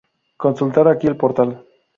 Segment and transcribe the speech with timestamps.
[0.43, 1.57] Consultar aquí el portal.